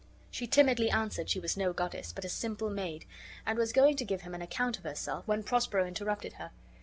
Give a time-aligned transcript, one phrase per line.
[0.31, 3.05] She timidly answered, she was no goddess, but a simple maid
[3.45, 6.49] and was going to give him an account of herself, when Prospero interrupted her.